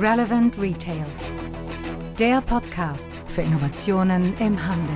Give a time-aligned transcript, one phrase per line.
[0.00, 1.06] Relevant Retail.
[2.20, 4.94] Der Podcast für Innovationen im Handel.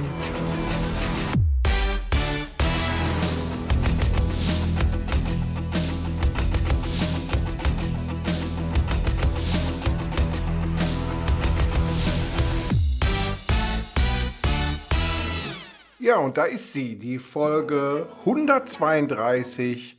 [15.98, 19.96] Ja, und da ist sie, die Folge 132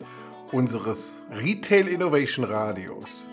[0.54, 3.28] unseres Retail Innovation Radios.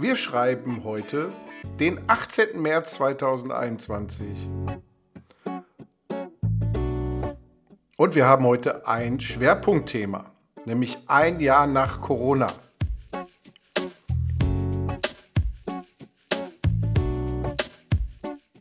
[0.00, 1.30] Wir schreiben heute
[1.78, 2.58] den 18.
[2.58, 4.26] März 2021.
[7.98, 10.32] Und wir haben heute ein Schwerpunktthema,
[10.64, 12.46] nämlich ein Jahr nach Corona.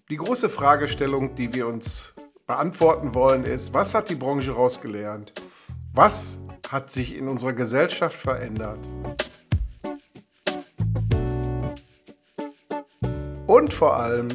[0.09, 2.15] Die große Fragestellung, die wir uns
[2.47, 5.31] beantworten wollen, ist, was hat die Branche rausgelernt?
[5.93, 6.37] Was
[6.69, 8.89] hat sich in unserer Gesellschaft verändert?
[13.69, 14.27] Und vor allem,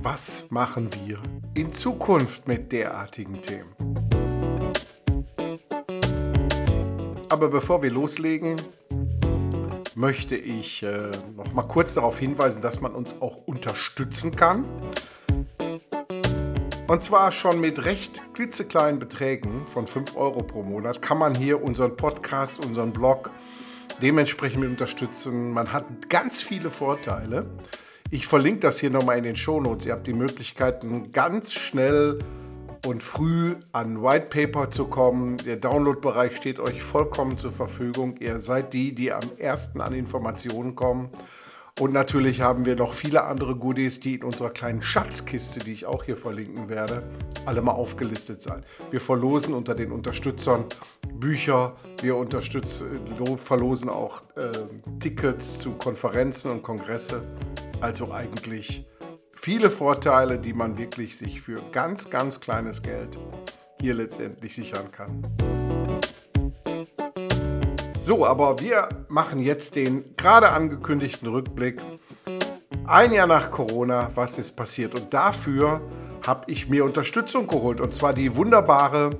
[0.00, 1.18] was machen wir
[1.52, 3.70] in Zukunft mit derartigen Themen?
[7.28, 8.56] Aber bevor wir loslegen,
[9.94, 14.64] möchte ich äh, noch mal kurz darauf hinweisen, dass man uns auch unterstützen kann.
[16.86, 21.62] Und zwar schon mit recht klitzekleinen Beträgen von 5 Euro pro Monat kann man hier
[21.62, 23.30] unseren Podcast, unseren Blog
[24.02, 25.52] dementsprechend mit unterstützen.
[25.52, 27.46] Man hat ganz viele Vorteile.
[28.10, 29.86] Ich verlinke das hier nochmal in den Shownotes.
[29.86, 32.18] Ihr habt die Möglichkeiten, ganz schnell
[32.86, 35.36] und früh an White Paper zu kommen.
[35.38, 38.16] Der Download-Bereich steht euch vollkommen zur Verfügung.
[38.18, 41.10] Ihr seid die, die am ersten an Informationen kommen.
[41.78, 45.86] Und natürlich haben wir noch viele andere Goodies, die in unserer kleinen Schatzkiste, die ich
[45.86, 47.04] auch hier verlinken werde,
[47.46, 48.64] alle mal aufgelistet sind.
[48.90, 50.64] Wir verlosen unter den Unterstützern
[51.14, 52.16] Bücher, wir
[53.36, 54.50] verlosen auch äh,
[54.98, 57.22] Tickets zu Konferenzen und Kongresse.
[57.80, 58.84] Also eigentlich
[59.32, 63.16] viele Vorteile, die man wirklich sich für ganz, ganz kleines Geld
[63.80, 65.22] hier letztendlich sichern kann.
[68.08, 71.82] So, aber wir machen jetzt den gerade angekündigten Rückblick.
[72.86, 74.94] Ein Jahr nach Corona, was ist passiert?
[74.94, 75.82] Und dafür
[76.26, 77.82] habe ich mir Unterstützung geholt.
[77.82, 79.10] Und zwar die wunderbare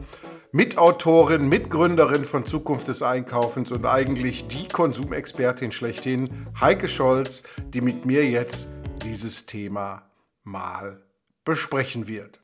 [0.53, 7.43] Mitautorin, Mitgründerin von Zukunft des Einkaufens und eigentlich die Konsumexpertin schlechthin, Heike Scholz,
[7.75, 8.69] die mit mir jetzt
[9.05, 10.09] dieses Thema
[10.44, 11.03] mal
[11.44, 12.41] besprechen wird.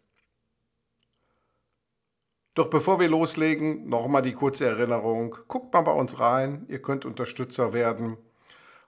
[2.55, 5.37] Doch bevor wir loslegen, nochmal die kurze Erinnerung.
[5.49, 8.17] Guckt mal bei uns rein, ihr könnt Unterstützer werden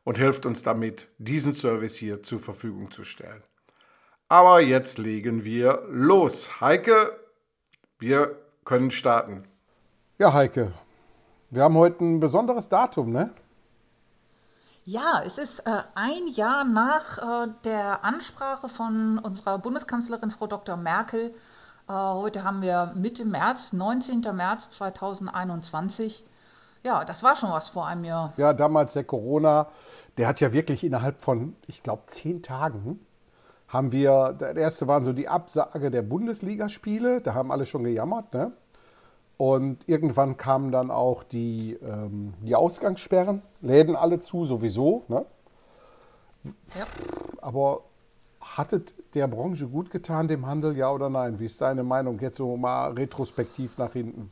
[0.05, 3.43] und helft uns damit, diesen Service hier zur Verfügung zu stellen.
[4.29, 6.61] Aber jetzt legen wir los.
[6.61, 7.19] Heike,
[7.99, 9.49] wir können starten.
[10.19, 10.73] Ja, Heike,
[11.51, 13.35] wir haben heute ein besonderes Datum, ne?
[14.85, 20.77] Ja, es ist äh, ein Jahr nach äh, der Ansprache von unserer Bundeskanzlerin Frau Dr.
[20.77, 21.35] Merkel äh,
[21.89, 24.23] heute haben wir Mitte März, 19.
[24.35, 26.25] März 2021.
[26.83, 28.33] Ja, das war schon was vor einem Jahr.
[28.37, 29.69] Ja, damals der Corona,
[30.19, 33.01] der hat ja wirklich innerhalb von, ich glaube, zehn Tagen
[33.69, 38.33] haben wir, der erste waren so die Absage der Bundesligaspiele, da haben alle schon gejammert,
[38.33, 38.53] ne?
[39.39, 45.27] Und irgendwann kamen dann auch die, ähm, die Ausgangssperren, Läden alle zu, sowieso, ne?
[46.45, 46.87] Ja.
[47.43, 47.83] Aber
[48.55, 51.39] Hattet der Branche gut getan, dem Handel, ja oder nein?
[51.39, 54.31] Wie ist deine Meinung jetzt so mal retrospektiv nach hinten?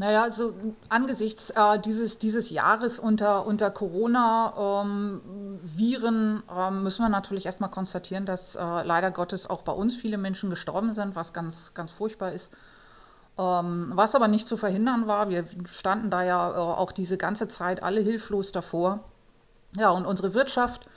[0.00, 0.54] Naja, also
[0.88, 8.24] angesichts äh, dieses, dieses Jahres unter, unter Corona-Viren ähm, ähm, müssen wir natürlich erstmal konstatieren,
[8.24, 12.30] dass äh, leider Gottes auch bei uns viele Menschen gestorben sind, was ganz, ganz furchtbar
[12.30, 12.52] ist.
[13.36, 17.48] Ähm, was aber nicht zu verhindern war, wir standen da ja äh, auch diese ganze
[17.48, 19.00] Zeit alle hilflos davor.
[19.76, 20.88] Ja, und unsere Wirtschaft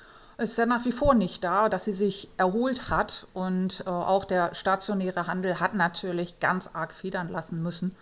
[0.41, 3.27] ist ja nach wie vor nicht da, dass sie sich erholt hat.
[3.33, 7.95] Und äh, auch der stationäre Handel hat natürlich ganz arg federn lassen müssen.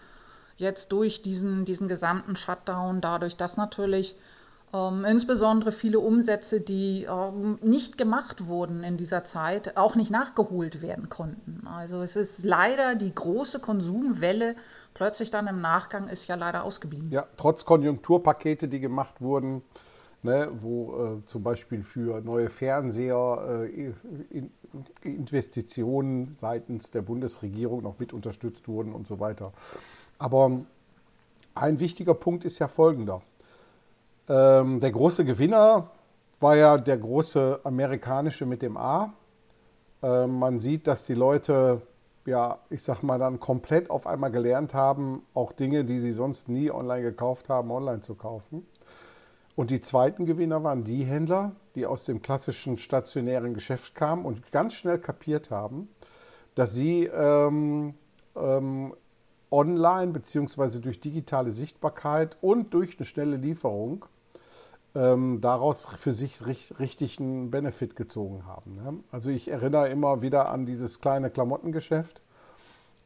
[0.57, 4.15] Jetzt durch diesen, diesen gesamten Shutdown, dadurch, dass natürlich
[4.73, 10.81] ähm, insbesondere viele Umsätze, die ähm, nicht gemacht wurden in dieser Zeit, auch nicht nachgeholt
[10.81, 11.65] werden konnten.
[11.67, 14.55] Also es ist leider die große Konsumwelle
[14.93, 17.09] plötzlich dann im Nachgang ist ja leider ausgeblieben.
[17.11, 19.63] Ja, trotz Konjunkturpakete, die gemacht wurden,
[20.23, 23.93] ne, wo äh, zum Beispiel für neue Fernseher äh,
[24.29, 24.51] in,
[25.03, 29.51] Investitionen seitens der Bundesregierung noch mit unterstützt wurden und so weiter.
[30.17, 30.51] Aber
[31.55, 33.21] ein wichtiger Punkt ist ja folgender.
[34.27, 35.89] Ähm, der große Gewinner
[36.39, 39.13] war ja der große amerikanische mit dem A.
[40.03, 41.81] Ähm, man sieht, dass die Leute
[42.25, 46.47] ja, ich sag mal, dann komplett auf einmal gelernt haben, auch Dinge, die sie sonst
[46.47, 48.65] nie online gekauft haben, online zu kaufen.
[49.59, 54.53] Und die zweiten Gewinner waren die Händler, die aus dem klassischen stationären Geschäft kamen und
[54.53, 55.89] ganz schnell kapiert haben,
[56.55, 57.93] dass sie ähm,
[58.37, 58.95] ähm,
[59.51, 60.79] online bzw.
[60.79, 64.05] durch digitale Sichtbarkeit und durch eine schnelle Lieferung
[64.95, 68.75] ähm, daraus für sich richtig einen Benefit gezogen haben.
[68.75, 69.03] Ne?
[69.11, 72.21] Also ich erinnere immer wieder an dieses kleine Klamottengeschäft,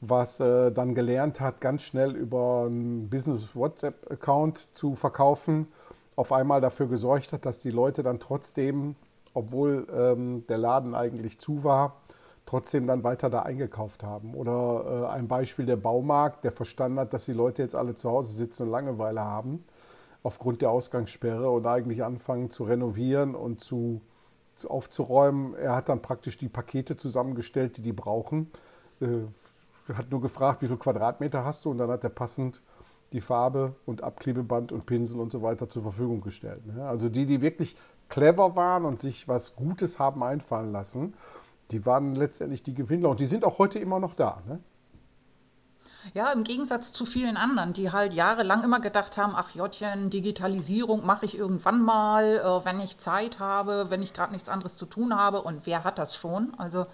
[0.02, 5.68] was äh, dann gelernt hat, ganz schnell über einen Business-WhatsApp-Account zu verkaufen,
[6.16, 8.96] auf einmal dafür gesorgt hat, dass die Leute dann trotzdem,
[9.34, 12.02] obwohl ähm, der Laden eigentlich zu war,
[12.46, 14.36] trotzdem dann weiter da eingekauft haben.
[14.36, 18.10] Oder äh, ein Beispiel der Baumarkt, der verstanden hat, dass die Leute jetzt alle zu
[18.10, 19.64] Hause sitzen und Langeweile haben
[20.24, 24.02] aufgrund der Ausgangssperre und eigentlich anfangen zu renovieren und zu,
[24.56, 25.54] zu aufzuräumen.
[25.56, 28.50] Er hat dann praktisch die Pakete zusammengestellt, die die brauchen.
[29.02, 29.26] Äh,
[29.94, 32.62] hat nur gefragt, wie viel Quadratmeter hast du und dann hat er passend
[33.12, 36.66] die Farbe und Abklebeband und Pinsel und so weiter zur Verfügung gestellt.
[36.66, 36.86] Ne?
[36.86, 37.76] Also die, die wirklich
[38.10, 41.14] clever waren und sich was Gutes haben einfallen lassen,
[41.72, 44.42] die waren letztendlich die Gewinner und die sind auch heute immer noch da.
[44.48, 44.60] Ne?
[46.14, 51.06] Ja, im Gegensatz zu vielen anderen, die halt jahrelang immer gedacht haben, ach Jottchen, Digitalisierung
[51.06, 54.86] mache ich irgendwann mal, äh, wenn ich Zeit habe, wenn ich gerade nichts anderes zu
[54.86, 55.42] tun habe.
[55.42, 56.54] Und wer hat das schon?
[56.58, 56.86] Also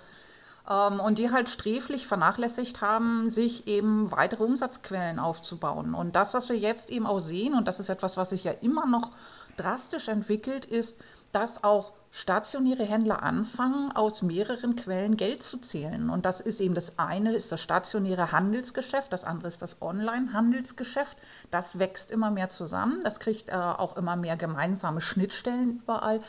[0.70, 5.94] ähm, und die halt sträflich vernachlässigt haben, sich eben weitere Umsatzquellen aufzubauen.
[5.94, 8.52] Und das, was wir jetzt eben auch sehen, und das ist etwas, was sich ja
[8.52, 9.12] immer noch
[9.58, 10.98] drastisch entwickelt, ist,
[11.32, 16.10] dass auch stationäre Händler anfangen, aus mehreren Quellen Geld zu zählen.
[16.10, 21.18] Und das ist eben das eine, ist das stationäre Handelsgeschäft, das andere ist das Online-Handelsgeschäft.
[21.52, 26.20] Das wächst immer mehr zusammen, das kriegt äh, auch immer mehr gemeinsame Schnittstellen überall.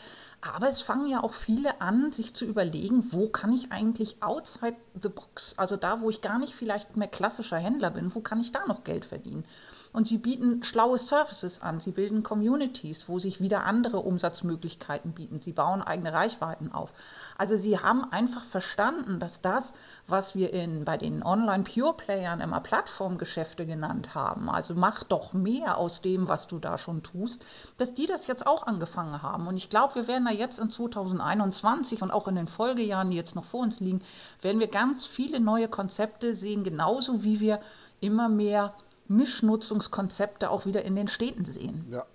[0.41, 4.75] Aber es fangen ja auch viele an, sich zu überlegen, wo kann ich eigentlich outside
[4.99, 8.39] the box, also da, wo ich gar nicht vielleicht mehr klassischer Händler bin, wo kann
[8.39, 9.45] ich da noch Geld verdienen?
[9.93, 15.41] Und sie bieten schlaue Services an, sie bilden Communities, wo sich wieder andere Umsatzmöglichkeiten bieten,
[15.41, 16.93] sie bauen eigene Reichweiten auf.
[17.37, 19.73] Also sie haben einfach verstanden, dass das,
[20.07, 26.01] was wir in, bei den Online-Pure-Playern immer Plattformgeschäfte genannt haben, also mach doch mehr aus
[26.01, 27.43] dem, was du da schon tust,
[27.77, 29.47] dass die das jetzt auch angefangen haben.
[29.47, 33.17] Und ich glaube, wir werden da jetzt in 2021 und auch in den Folgejahren, die
[33.17, 34.01] jetzt noch vor uns liegen,
[34.41, 37.59] werden wir ganz viele neue Konzepte sehen, genauso wie wir
[37.99, 38.73] immer mehr
[39.11, 41.85] Mischnutzungskonzepte auch wieder in den Städten sehen.
[41.91, 42.05] Ja.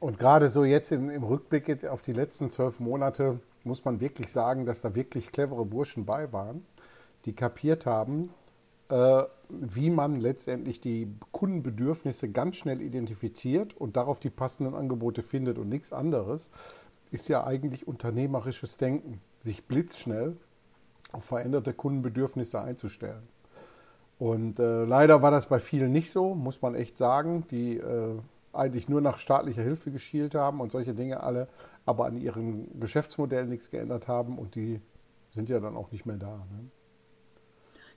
[0.00, 4.30] Und gerade so jetzt im, im Rückblick auf die letzten zwölf Monate muss man wirklich
[4.30, 6.66] sagen, dass da wirklich clevere Burschen bei waren,
[7.24, 8.28] die kapiert haben,
[8.90, 15.58] äh, wie man letztendlich die Kundenbedürfnisse ganz schnell identifiziert und darauf die passenden Angebote findet
[15.58, 16.50] und nichts anderes,
[17.10, 20.36] ist ja eigentlich unternehmerisches Denken, sich blitzschnell
[21.12, 23.26] auf veränderte Kundenbedürfnisse einzustellen.
[24.18, 28.18] Und äh, leider war das bei vielen nicht so, muss man echt sagen, die äh,
[28.52, 31.48] eigentlich nur nach staatlicher Hilfe geschielt haben und solche Dinge alle,
[31.84, 34.80] aber an ihrem Geschäftsmodell nichts geändert haben und die
[35.32, 36.36] sind ja dann auch nicht mehr da.
[36.36, 36.70] Ne?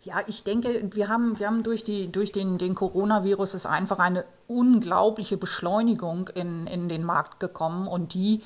[0.02, 4.00] Ja, ich denke, wir haben, wir haben durch, die, durch den, den Coronavirus ist einfach
[4.00, 8.44] eine unglaubliche Beschleunigung in, in den Markt gekommen und die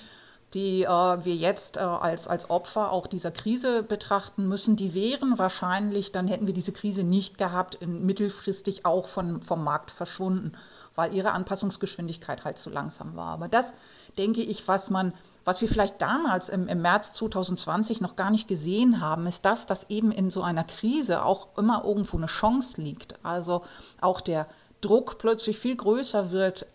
[0.53, 5.39] die äh, wir jetzt äh, als, als Opfer auch dieser Krise betrachten müssen, die wären
[5.39, 10.53] wahrscheinlich, dann hätten wir diese Krise nicht gehabt, mittelfristig auch von, vom Markt verschwunden,
[10.96, 13.31] weil ihre Anpassungsgeschwindigkeit halt zu langsam war.
[13.31, 13.74] Aber das,
[14.17, 15.13] denke ich, was man,
[15.46, 19.65] was wir vielleicht damals im, im März 2020 noch gar nicht gesehen haben, ist das,
[19.65, 23.24] dass eben in so einer Krise auch immer irgendwo eine Chance liegt.
[23.24, 23.63] Also
[24.01, 24.48] auch der
[24.81, 26.65] Druck plötzlich viel größer wird,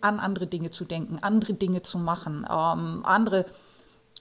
[0.00, 3.46] an andere Dinge zu denken, andere Dinge zu machen, ähm, andere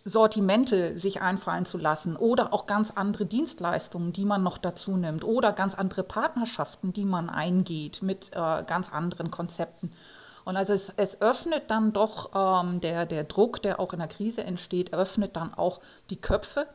[0.05, 5.23] Sortimente sich einfallen zu lassen oder auch ganz andere Dienstleistungen, die man noch dazu nimmt
[5.23, 9.91] oder ganz andere Partnerschaften, die man eingeht mit äh, ganz anderen Konzepten.
[10.45, 14.07] Und also es, es öffnet dann doch ähm, der, der Druck, der auch in der
[14.07, 16.65] Krise entsteht, öffnet dann auch die Köpfe.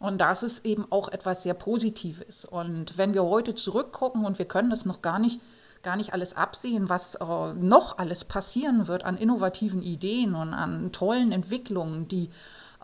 [0.00, 2.44] Und das ist eben auch etwas sehr Positives.
[2.44, 5.40] Und wenn wir heute zurückgucken und wir können es noch gar nicht
[5.82, 10.92] gar nicht alles absehen, was äh, noch alles passieren wird an innovativen Ideen und an
[10.92, 12.30] tollen Entwicklungen, die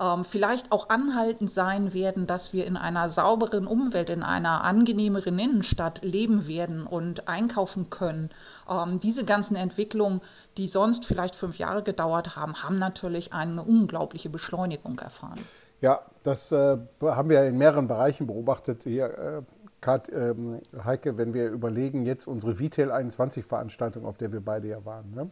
[0.00, 5.38] ähm, vielleicht auch anhaltend sein werden, dass wir in einer sauberen Umwelt, in einer angenehmeren
[5.38, 8.30] Innenstadt leben werden und einkaufen können.
[8.68, 10.20] Ähm, diese ganzen Entwicklungen,
[10.56, 15.40] die sonst vielleicht fünf Jahre gedauert haben, haben natürlich eine unglaubliche Beschleunigung erfahren.
[15.80, 18.82] Ja, das äh, haben wir in mehreren Bereichen beobachtet.
[18.82, 19.42] Hier äh,
[19.80, 24.68] Kat, ähm, Heike, wenn wir überlegen, jetzt unsere Vitel 21 Veranstaltung, auf der wir beide
[24.68, 25.30] ja waren, ne?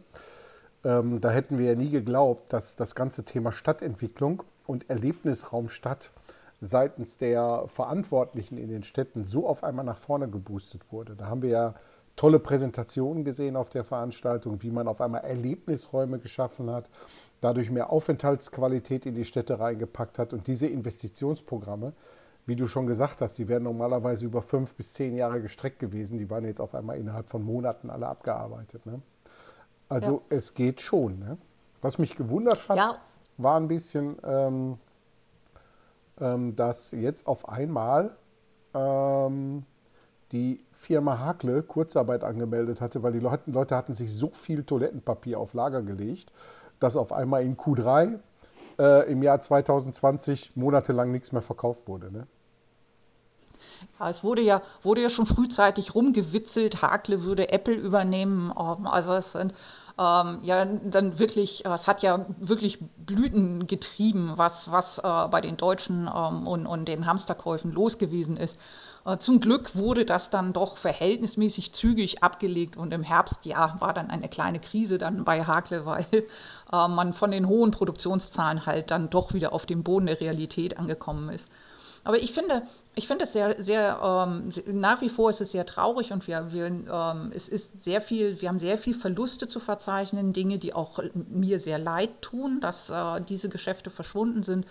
[0.85, 6.11] ähm, da hätten wir ja nie geglaubt, dass das ganze Thema Stadtentwicklung und Erlebnisraum Stadt
[6.59, 11.15] seitens der Verantwortlichen in den Städten so auf einmal nach vorne geboostet wurde.
[11.15, 11.75] Da haben wir ja
[12.15, 16.89] tolle Präsentationen gesehen auf der Veranstaltung, wie man auf einmal Erlebnisräume geschaffen hat,
[17.41, 20.33] dadurch mehr Aufenthaltsqualität in die Städte reingepackt hat.
[20.33, 21.93] Und diese Investitionsprogramme,
[22.47, 26.17] wie du schon gesagt hast, die wären normalerweise über fünf bis zehn Jahre gestreckt gewesen.
[26.17, 28.85] Die waren jetzt auf einmal innerhalb von Monaten alle abgearbeitet.
[28.85, 29.01] Ne?
[29.89, 30.37] Also ja.
[30.37, 31.19] es geht schon.
[31.19, 31.37] Ne?
[31.81, 32.95] Was mich gewundert hat, ja.
[33.37, 34.77] war ein bisschen, ähm,
[36.21, 38.15] ähm, dass jetzt auf einmal
[38.73, 39.65] ähm,
[40.31, 45.53] die Firma Hakle Kurzarbeit angemeldet hatte, weil die Leute hatten sich so viel Toilettenpapier auf
[45.53, 46.31] Lager gelegt,
[46.79, 48.19] dass auf einmal in Q3
[48.79, 52.09] äh, im Jahr 2020 monatelang nichts mehr verkauft wurde.
[52.11, 52.27] Ne?
[53.99, 58.51] Ja, es wurde ja, wurde ja schon frühzeitig rumgewitzelt, Hakle würde Apple übernehmen.
[58.57, 59.53] Ähm, also es sind
[59.99, 65.41] ähm, ja dann wirklich, äh, es hat ja wirklich Blüten getrieben, was, was äh, bei
[65.41, 68.59] den Deutschen ähm, und, und den Hamsterkäufen los gewesen ist.
[69.05, 73.93] Äh, zum Glück wurde das dann doch verhältnismäßig zügig abgelegt und im Herbst, ja, war
[73.93, 78.91] dann eine kleine Krise dann bei Hakle, weil äh, man von den hohen Produktionszahlen halt
[78.91, 81.49] dann doch wieder auf dem Boden der Realität angekommen ist.
[82.07, 82.61] Aber ich finde,
[82.95, 84.49] ich finde es sehr, sehr, ähm,
[84.79, 88.39] nach wie vor ist es sehr traurig und wir, wir, ähm, es ist sehr viel,
[88.39, 92.89] wir haben sehr viel Verluste zu verzeichnen, Dinge, die auch mir sehr leid tun, dass
[92.89, 94.65] äh, diese Geschäfte verschwunden sind.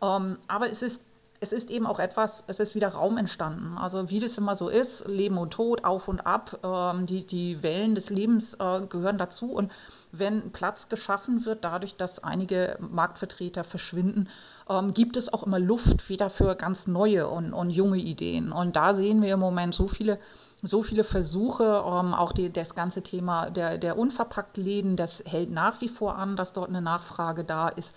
[0.00, 1.02] Ähm, aber es ist
[1.40, 3.78] es ist eben auch etwas, es ist wieder Raum entstanden.
[3.78, 7.62] Also wie das immer so ist, Leben und Tod, auf und ab, ähm, die, die
[7.62, 9.52] Wellen des Lebens äh, gehören dazu.
[9.52, 9.70] Und
[10.10, 14.28] wenn Platz geschaffen wird, dadurch, dass einige Marktvertreter verschwinden,
[14.68, 18.50] ähm, gibt es auch immer Luft wieder für ganz neue und, und junge Ideen.
[18.50, 20.18] Und da sehen wir im Moment so viele
[20.60, 25.80] so viele Versuche, ähm, auch die, das ganze Thema der, der Unverpacktläden, das hält nach
[25.80, 27.94] wie vor an, dass dort eine Nachfrage da ist.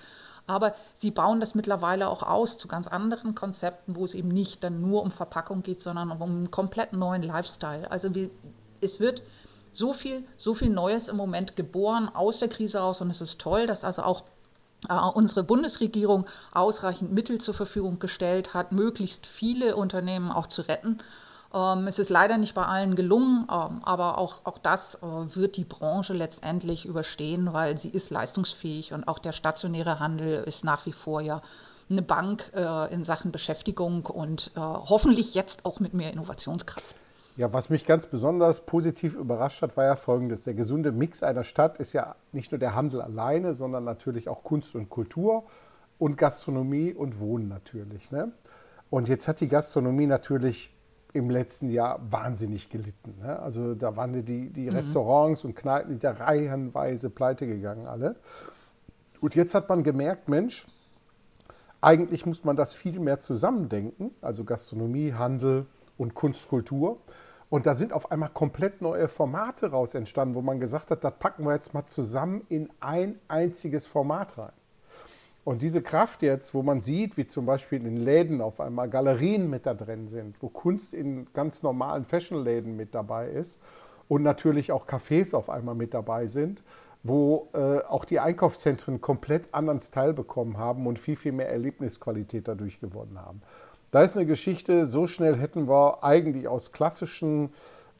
[0.51, 4.65] Aber sie bauen das mittlerweile auch aus zu ganz anderen Konzepten, wo es eben nicht
[4.65, 7.89] dann nur um Verpackung geht, sondern um einen komplett neuen Lifestyle.
[7.89, 8.29] Also wie,
[8.81, 9.23] es wird
[9.71, 13.39] so viel, so viel Neues im Moment geboren aus der Krise raus und es ist
[13.39, 14.25] toll, dass also auch
[14.89, 20.97] äh, unsere Bundesregierung ausreichend Mittel zur Verfügung gestellt hat, möglichst viele Unternehmen auch zu retten.
[21.53, 25.01] Ähm, es ist leider nicht bei allen gelungen, ähm, aber auch, auch das äh,
[25.35, 30.63] wird die Branche letztendlich überstehen, weil sie ist leistungsfähig und auch der stationäre Handel ist
[30.63, 31.41] nach wie vor ja
[31.89, 36.95] eine Bank äh, in Sachen Beschäftigung und äh, hoffentlich jetzt auch mit mehr Innovationskraft.
[37.37, 40.43] Ja, was mich ganz besonders positiv überrascht hat, war ja folgendes.
[40.43, 44.43] Der gesunde Mix einer Stadt ist ja nicht nur der Handel alleine, sondern natürlich auch
[44.43, 45.43] Kunst und Kultur
[45.97, 48.11] und Gastronomie und Wohnen natürlich.
[48.11, 48.31] Ne?
[48.89, 50.73] Und jetzt hat die Gastronomie natürlich
[51.13, 53.15] im letzten Jahr wahnsinnig gelitten.
[53.21, 53.39] Ne?
[53.39, 54.75] Also da waren die, die mhm.
[54.75, 58.15] Restaurants und Kneipen die reihenweise pleite gegangen alle.
[59.19, 60.65] Und jetzt hat man gemerkt, Mensch,
[61.81, 65.65] eigentlich muss man das viel mehr zusammendenken, also Gastronomie, Handel
[65.97, 66.97] und Kunstkultur.
[67.49, 71.13] Und da sind auf einmal komplett neue Formate raus entstanden, wo man gesagt hat, das
[71.19, 74.53] packen wir jetzt mal zusammen in ein einziges Format rein.
[75.43, 78.89] Und diese Kraft jetzt, wo man sieht, wie zum Beispiel in den Läden auf einmal
[78.89, 83.59] Galerien mit da drin sind, wo Kunst in ganz normalen Fashionläden mit dabei ist
[84.07, 86.63] und natürlich auch Cafés auf einmal mit dabei sind,
[87.01, 92.47] wo äh, auch die Einkaufszentren komplett anderen Style bekommen haben und viel, viel mehr Erlebnisqualität
[92.47, 93.41] dadurch gewonnen haben.
[93.89, 97.49] Da ist eine Geschichte, so schnell hätten wir eigentlich aus klassischen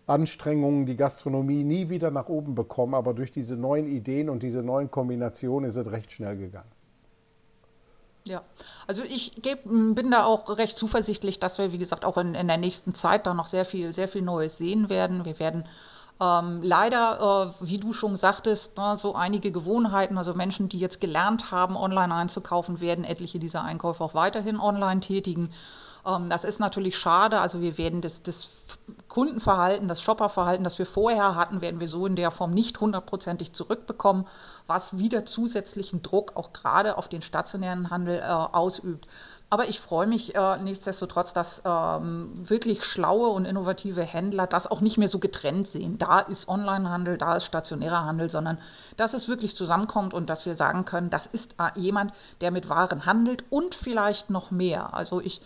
[0.05, 4.62] Anstrengungen die Gastronomie nie wieder nach oben bekommen, aber durch diese neuen Ideen und diese
[4.62, 6.80] neuen Kombinationen ist es recht schnell gegangen.
[8.28, 8.44] Ja,
[8.88, 12.48] also ich geb, bin da auch recht zuversichtlich, dass wir, wie gesagt, auch in, in
[12.48, 15.25] der nächsten Zeit da noch sehr viel, sehr viel Neues sehen werden.
[15.25, 15.68] Wir werden
[16.22, 21.01] ähm, leider, äh, wie du schon sagtest, ne, so einige Gewohnheiten, also Menschen, die jetzt
[21.01, 25.51] gelernt haben, online einzukaufen, werden etliche dieser Einkäufe auch weiterhin online tätigen.
[26.05, 27.39] Ähm, das ist natürlich schade.
[27.39, 28.50] Also wir werden das, das
[29.08, 33.53] Kundenverhalten, das Shopperverhalten, das wir vorher hatten, werden wir so in der Form nicht hundertprozentig
[33.53, 34.27] zurückbekommen,
[34.67, 39.08] was wieder zusätzlichen Druck auch gerade auf den stationären Handel äh, ausübt.
[39.50, 44.79] Aber ich freue mich äh, nichtsdestotrotz, dass ähm, wirklich schlaue und innovative Händler das auch
[44.79, 45.98] nicht mehr so getrennt sehen.
[45.98, 48.60] Da ist Onlinehandel, da ist stationärer Handel, sondern
[48.96, 52.70] dass es wirklich zusammenkommt und dass wir sagen können, das ist äh, jemand, der mit
[52.70, 54.93] Waren handelt und vielleicht noch mehr.
[54.93, 55.41] Also ich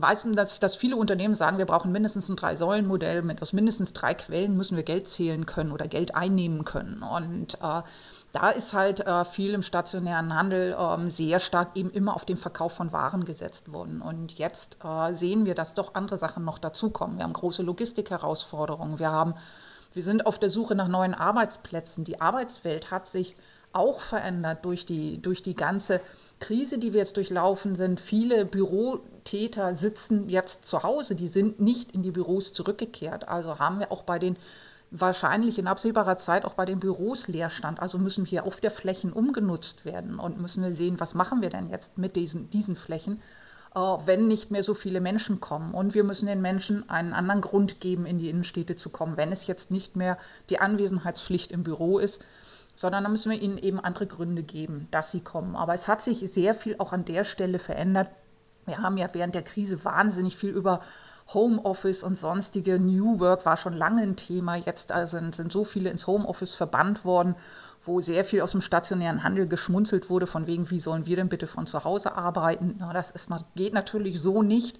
[0.00, 3.36] weiß, dass, dass viele Unternehmen sagen, wir brauchen mindestens ein Drei-Säulen-Modell.
[3.40, 7.02] Aus mindestens drei Quellen müssen wir Geld zählen können oder Geld einnehmen können.
[7.02, 7.82] Und äh,
[8.32, 12.36] da ist halt äh, viel im stationären Handel äh, sehr stark eben immer auf den
[12.36, 14.02] Verkauf von Waren gesetzt worden.
[14.02, 17.16] Und jetzt äh, sehen wir, dass doch andere Sachen noch dazukommen.
[17.16, 18.98] Wir haben große Logistikherausforderungen.
[18.98, 19.34] Wir haben
[19.94, 22.04] Wir sind auf der Suche nach neuen Arbeitsplätzen.
[22.04, 23.34] Die Arbeitswelt hat sich
[23.72, 26.00] auch verändert durch die, durch die ganze
[26.40, 28.00] Krise, die wir jetzt durchlaufen sind.
[28.00, 33.28] Viele Bürotäter sitzen jetzt zu Hause, die sind nicht in die Büros zurückgekehrt.
[33.28, 34.36] Also haben wir auch bei den
[34.90, 37.80] wahrscheinlich in absehbarer Zeit auch bei den Büros Leerstand.
[37.80, 41.50] Also müssen hier auf der Flächen umgenutzt werden und müssen wir sehen, was machen wir
[41.50, 43.20] denn jetzt mit diesen, diesen Flächen,
[43.74, 45.74] äh, wenn nicht mehr so viele Menschen kommen.
[45.74, 49.32] Und wir müssen den Menschen einen anderen Grund geben, in die Innenstädte zu kommen, wenn
[49.32, 50.16] es jetzt nicht mehr
[50.48, 52.24] die Anwesenheitspflicht im Büro ist
[52.78, 55.56] sondern da müssen wir ihnen eben andere Gründe geben, dass sie kommen.
[55.56, 58.08] Aber es hat sich sehr viel auch an der Stelle verändert.
[58.66, 60.80] Wir haben ja während der Krise wahnsinnig viel über
[61.34, 64.54] Homeoffice und sonstige New Work war schon lange ein Thema.
[64.54, 67.34] Jetzt also sind so viele ins Homeoffice verbannt worden,
[67.82, 71.28] wo sehr viel aus dem stationären Handel geschmunzelt wurde, von wegen, wie sollen wir denn
[71.28, 72.76] bitte von zu Hause arbeiten?
[72.78, 74.78] Na, das ist, geht natürlich so nicht.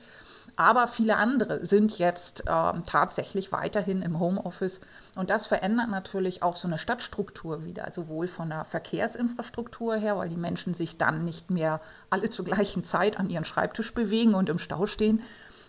[0.58, 4.80] Aber viele andere sind jetzt äh, tatsächlich weiterhin im Homeoffice.
[5.16, 10.28] Und das verändert natürlich auch so eine Stadtstruktur wieder, sowohl von der Verkehrsinfrastruktur her, weil
[10.28, 14.48] die Menschen sich dann nicht mehr alle zur gleichen Zeit an ihren Schreibtisch bewegen und
[14.48, 15.22] im Stau stehen,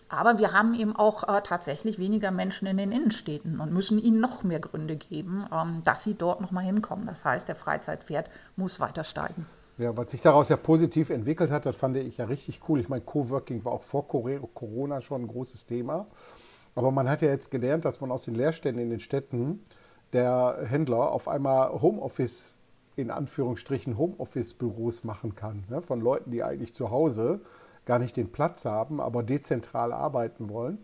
[0.08, 4.18] aber wir haben eben auch äh, tatsächlich weniger Menschen in den Innenstädten und müssen ihnen
[4.18, 7.06] noch mehr Gründe geben, ähm, dass sie dort nochmal hinkommen.
[7.06, 9.46] Das heißt, der Freizeitwert muss weiter steigen.
[9.80, 12.80] Ja, was sich daraus ja positiv entwickelt hat, das fand ich ja richtig cool.
[12.80, 16.06] Ich meine, Coworking war auch vor Corona schon ein großes Thema.
[16.74, 19.62] Aber man hat ja jetzt gelernt, dass man aus den Leerständen in den Städten
[20.12, 22.58] der Händler auf einmal Homeoffice,
[22.96, 25.62] in Anführungsstrichen Homeoffice-Büros machen kann.
[25.70, 25.80] Ne?
[25.80, 27.40] Von Leuten, die eigentlich zu Hause
[27.86, 30.76] gar nicht den Platz haben, aber dezentral arbeiten wollen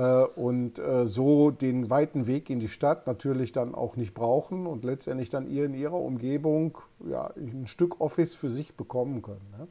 [0.00, 4.84] und äh, so den weiten Weg in die Stadt natürlich dann auch nicht brauchen und
[4.84, 9.46] letztendlich dann ihr in ihrer Umgebung ja, ein Stück Office für sich bekommen können.
[9.58, 9.68] Ne?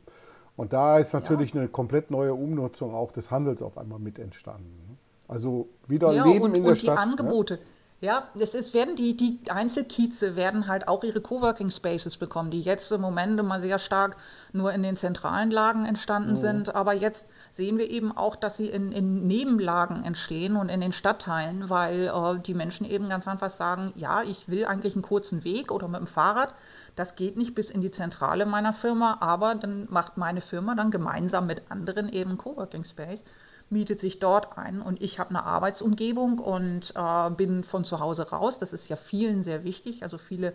[0.58, 1.62] Und da ist natürlich ja.
[1.62, 4.78] eine komplett neue Umnutzung auch des Handels auf einmal mit entstanden.
[4.88, 4.98] Ne?
[5.28, 6.98] Also wieder ja, Leben und, in der und Stadt.
[6.98, 7.12] Die ne?
[7.12, 7.54] Angebote.
[7.56, 7.60] Ne?
[8.06, 12.62] Ja, es ist, werden die, die Einzelkieze werden halt auch ihre Coworking Spaces bekommen, die
[12.62, 14.16] jetzt im Moment immer sehr stark
[14.54, 16.38] nur in den zentralen Lagen entstanden mhm.
[16.38, 16.76] sind.
[16.76, 20.92] Aber jetzt sehen wir eben auch, dass sie in, in Nebenlagen entstehen und in den
[20.92, 25.44] Stadtteilen, weil äh, die Menschen eben ganz einfach sagen, ja, ich will eigentlich einen kurzen
[25.44, 26.54] Weg oder mit dem Fahrrad.
[26.96, 30.92] Das geht nicht bis in die Zentrale meiner Firma, aber dann macht meine Firma dann
[30.92, 33.24] gemeinsam mit anderen eben Coworking Space
[33.70, 38.30] mietet sich dort ein und ich habe eine Arbeitsumgebung und äh, bin von zu Hause
[38.30, 38.60] raus.
[38.60, 40.04] Das ist ja vielen sehr wichtig.
[40.04, 40.54] Also viele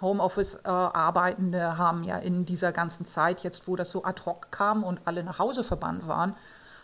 [0.00, 5.00] Homeoffice-Arbeitende haben ja in dieser ganzen Zeit, jetzt wo das so ad hoc kam und
[5.04, 6.34] alle nach Hause verbannt waren,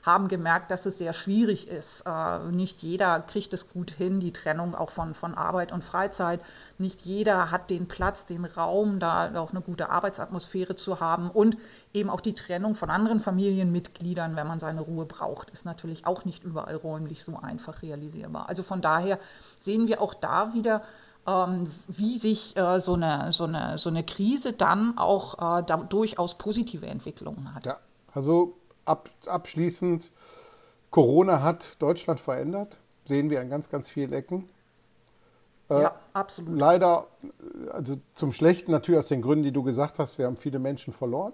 [0.03, 2.05] haben gemerkt, dass es sehr schwierig ist.
[2.07, 6.41] Äh, nicht jeder kriegt es gut hin, die Trennung auch von, von Arbeit und Freizeit.
[6.79, 11.31] Nicht jeder hat den Platz, den Raum, da auch eine gute Arbeitsatmosphäre zu haben.
[11.31, 11.57] Und
[11.93, 16.25] eben auch die Trennung von anderen Familienmitgliedern, wenn man seine Ruhe braucht, ist natürlich auch
[16.25, 18.49] nicht überall räumlich so einfach realisierbar.
[18.49, 19.19] Also von daher
[19.59, 20.83] sehen wir auch da wieder,
[21.27, 25.77] ähm, wie sich äh, so, eine, so, eine, so eine Krise dann auch äh, da
[25.77, 27.67] durchaus positive Entwicklungen hat.
[27.67, 27.79] Ja,
[28.13, 28.60] also
[28.91, 30.11] ab, abschließend,
[30.91, 34.49] Corona hat Deutschland verändert, sehen wir an ganz, ganz vielen Ecken.
[35.71, 36.59] Äh, ja, absolut.
[36.59, 37.07] Leider,
[37.71, 40.93] also zum Schlechten natürlich aus den Gründen, die du gesagt hast, wir haben viele Menschen
[40.93, 41.33] verloren,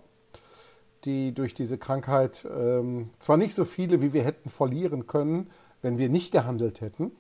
[1.05, 5.99] die durch diese Krankheit, ähm, zwar nicht so viele, wie wir hätten verlieren können, wenn
[5.99, 7.13] wir nicht gehandelt hätten.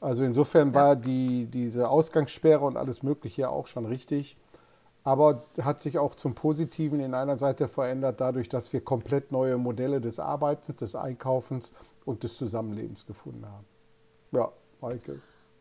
[0.00, 0.74] Also insofern ja.
[0.74, 4.36] war die, diese Ausgangssperre und alles Mögliche auch schon richtig
[5.04, 9.56] aber hat sich auch zum Positiven in einer Seite verändert, dadurch, dass wir komplett neue
[9.56, 11.72] Modelle des Arbeitens, des Einkaufens
[12.04, 13.64] und des Zusammenlebens gefunden haben.
[14.32, 15.20] Ja, Michael.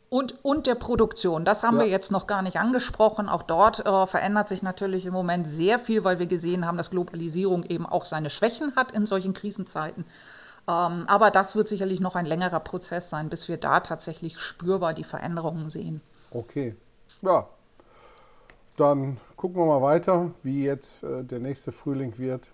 [0.10, 1.46] Und, und der Produktion.
[1.46, 1.84] Das haben ja.
[1.84, 3.30] wir jetzt noch gar nicht angesprochen.
[3.30, 6.90] Auch dort äh, verändert sich natürlich im Moment sehr viel, weil wir gesehen haben, dass
[6.90, 10.06] Globalisierung eben auch seine Schwächen hat in solchen Krisenzeiten.
[10.68, 14.96] Ähm, aber das wird sicherlich noch ein längerer Prozess sein, bis wir da tatsächlich spürbar
[14.96, 16.02] die Veränderungen sehen.
[16.32, 16.76] Okay.
[17.22, 17.48] Ja,
[18.80, 22.50] dann gucken wir mal weiter, wie jetzt äh, der nächste Frühling wird.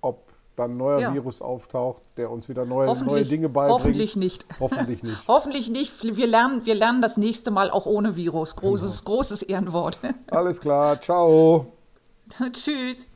[0.00, 1.14] Ob dann ein neuer ja.
[1.14, 3.80] Virus auftaucht, der uns wieder neue, neue Dinge beibringt.
[3.80, 4.46] Hoffentlich nicht.
[4.58, 5.16] Hoffentlich nicht.
[5.28, 6.16] hoffentlich nicht.
[6.16, 8.56] Wir lernen, wir lernen das nächste Mal auch ohne Virus.
[8.56, 9.16] Großes, genau.
[9.16, 9.98] großes Ehrenwort.
[10.30, 11.00] Alles klar.
[11.00, 11.66] Ciao.
[12.52, 13.08] Tschüss.